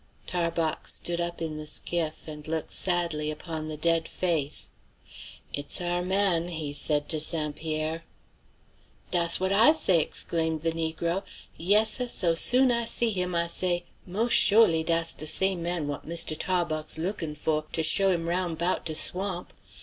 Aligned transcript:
Tarbox 0.25 0.95
stood 0.95 1.21
up 1.21 1.43
in 1.43 1.57
the 1.57 1.67
skiff 1.67 2.21
and 2.27 2.47
looked 2.47 2.73
sadly 2.73 3.29
upon 3.29 3.67
the 3.67 3.77
dead 3.77 4.07
face. 4.07 4.71
"It's 5.53 5.79
our 5.79 6.01
man," 6.01 6.47
he 6.47 6.73
said 6.73 7.07
to 7.09 7.19
St. 7.19 7.55
Pierre. 7.55 8.03
"Dass 9.11 9.39
what 9.39 9.53
I 9.53 9.73
say!" 9.73 10.01
exclaimed 10.01 10.63
the 10.63 10.71
negro. 10.71 11.21
"Yes, 11.55 11.91
seh, 11.91 12.07
so 12.07 12.33
soon 12.33 12.71
I 12.71 12.85
see 12.85 13.11
him 13.11 13.35
I 13.35 13.45
say, 13.45 13.85
mos' 14.07 14.33
sholy 14.33 14.83
dass 14.83 15.13
de 15.13 15.27
same 15.27 15.61
man 15.61 15.87
what 15.87 16.07
Mistoo 16.07 16.33
Tah 16.33 16.65
bawx 16.65 16.97
lookin' 16.97 17.35
faw 17.35 17.61
to 17.71 17.83
show 17.83 18.09
him 18.09 18.27
'roun' 18.27 18.55
'bout 18.55 18.87
de 18.87 18.95
swamp! 18.95 19.53